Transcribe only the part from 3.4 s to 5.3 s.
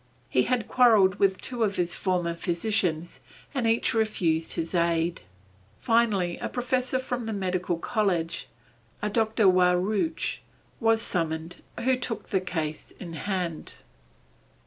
and each refused his aid.